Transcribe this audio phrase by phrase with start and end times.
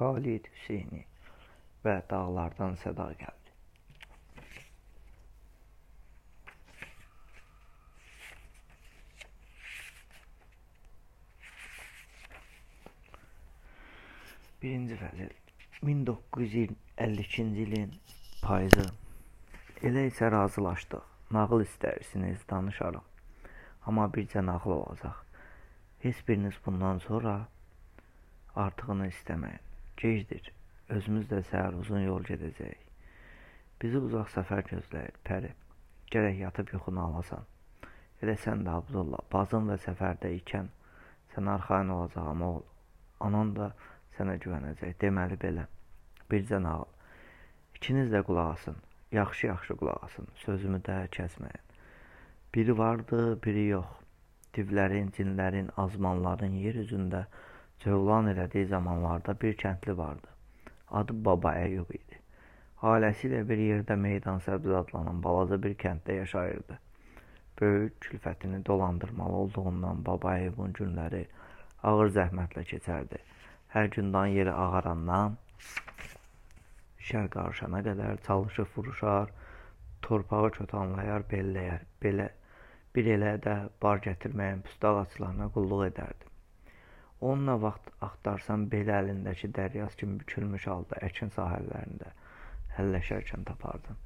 [0.00, 1.02] Xalid Hüseyni
[1.84, 3.52] və dağlardan səda gəldi.
[14.62, 15.36] Birinci fəsil
[15.84, 17.94] 1952-ci ilin
[18.40, 18.88] payızı
[19.84, 21.04] elə isə razılaşdıq.
[21.30, 23.04] Nağıl istəyirsiniz, danışarım.
[23.86, 25.24] Amma bircə nağıl olacaq.
[26.00, 27.40] Heç biriniz bundan sonra
[28.56, 29.69] artığını istəməyin.
[30.00, 30.46] Gecdir.
[30.88, 32.86] Özümüz də səhər uzun yol gedəcəyik.
[33.82, 35.18] Bizi uzaq səfər gözləyir.
[35.28, 35.50] Pəri,
[36.12, 37.44] gərək yatıb yuxunu alasan.
[38.24, 40.70] Elə sən də Abdullah, bazın və səfərdə ikən
[41.34, 42.64] sən arxayın olacağım oğul.
[43.26, 43.68] Anan da
[44.16, 44.96] sənə güvənəcək.
[45.04, 45.66] Deməli belə.
[46.32, 46.88] Bircə nağıl.
[47.76, 48.80] İkiniz də qulaq asın.
[49.12, 50.32] Yaxşı-yaxşı qulaq asın.
[50.46, 51.64] Sözümü də kəsməyin.
[52.54, 53.92] Biri vardı, biri yox.
[54.56, 57.26] Divlərin, cinlərin, azmanların yer üzündə
[57.80, 60.28] cövlan elədiyi zamanlarda bir kəndli vardı.
[60.90, 62.18] Adı Baba Əyyub idi.
[62.92, 66.78] Ailəsi ilə bir yerdə Meydan Səbz adlanan balaca bir kənddə yaşayırdı.
[67.60, 71.26] Böyük külfətini dolandırmalı olduğundan Baba Əyyubun günləri
[71.82, 73.20] ağır zəhmətlə keçərdi.
[73.74, 75.36] Hər gün dan yeri ağarandan
[77.10, 79.32] şər qarışana qədər çalışıb vuruşar,
[80.02, 81.86] torpağı çotanlayar, belləyər.
[82.02, 82.28] Belə
[82.94, 86.29] bir elə də bar gətirməyən püstə ağaclarına qulluq edərdi.
[87.20, 92.12] Onunla vaxt axtarsan belə əlindəki dəryaz kimi bükülmüş halda əkin sahələrində
[92.76, 93.98] həlləşərkən tapardın.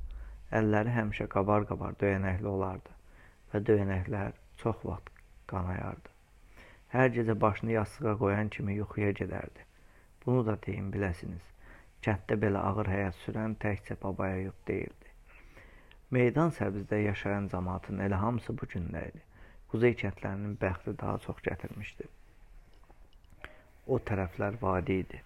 [0.60, 2.96] Əlləri həmişə qabar-qabar döyənəkli olardı
[3.52, 5.12] və döyənəklər çox vaxt
[5.52, 6.10] qanayardı.
[6.96, 9.68] Hər gecə başını yastığa qoyan kimi yuxuya gedərdi.
[10.26, 11.46] Bunu da deyin biləsiniz.
[12.06, 15.14] Kənddə belə ağır həyat sürən təkcə babaya yox deyildi.
[16.10, 19.24] Meydan səbzdə yaşayan cəmaatın elə hamısı bu gündə idi.
[19.70, 22.10] Quzey kəndlərinin bəxti daha çox gətirmişdi.
[23.86, 25.18] O tərəflər vadi idi.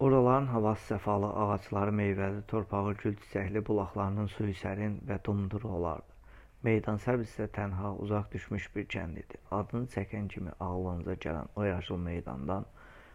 [0.00, 6.14] Oraların havası səfalı, ağacları meyvəli, torpağı gül çiçəkli, bulaqlarının suyu sərin və dumduru olardı.
[6.62, 9.40] Meydan səbz isə tənha, uzaq düşmüş bir kənd idi.
[9.58, 12.66] Adını çəkən kimi ağlınıza gələn o yaşıl meydandan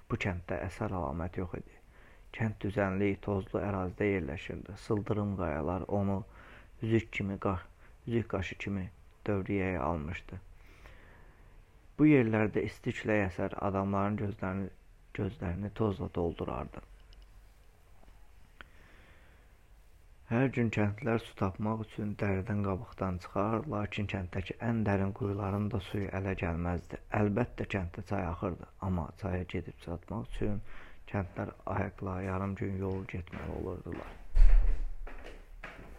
[0.09, 1.79] bu kənddə əsər əlamət yox idi.
[2.37, 4.75] Kənd düzənlik, tozlu ərazidə yerləşirdi.
[4.87, 6.23] Sıldırım qayalar onu
[6.81, 7.39] üzük kimi,
[8.07, 8.89] üzük qaşı kimi
[9.29, 10.41] dövriyəyə almışdı.
[11.99, 14.67] Bu yerlərdə isti külək əsər adamların gözlərini,
[15.19, 16.81] gözlərini tozla doldurardı.
[20.31, 25.79] Hər gün kəndlilər su tapmaq üçün dəridən qabıqdan çıxar, lakin kənddəki ən dərin quyuların da
[25.87, 26.99] suyu ələ gəlməzdi.
[27.19, 30.61] Əlbəttə kənddə çay axırdı, amma çaya gedib çatmaq üçün
[31.13, 34.24] kəndlər ayaqla yarım gün yol getməli olurdular.